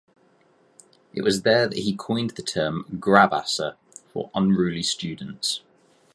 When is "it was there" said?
1.13-1.67